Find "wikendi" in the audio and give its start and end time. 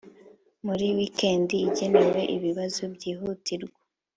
0.95-1.55